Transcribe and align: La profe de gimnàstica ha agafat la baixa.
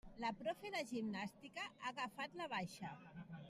La 0.21 0.29
profe 0.37 0.71
de 0.75 0.81
gimnàstica 0.93 1.67
ha 1.67 1.93
agafat 1.95 2.41
la 2.43 2.49
baixa. 2.59 2.95